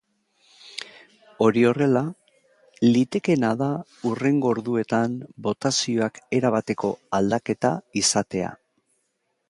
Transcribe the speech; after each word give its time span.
Hori 1.47 1.65
horrela, 1.71 2.01
litekeena 2.87 3.51
da 3.61 3.67
hurrengo 4.09 4.51
orduetan 4.55 5.19
botazioak 5.49 6.19
erabateko 6.39 6.93
aldaketa 7.21 7.77
izatea. 8.03 8.51